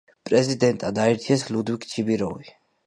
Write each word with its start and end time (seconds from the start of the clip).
პრეზიდენტად 0.29 1.03
აირჩიეს 1.03 1.47
ლუდვიგ 1.55 1.89
ჩიბიროვი. 1.95 2.55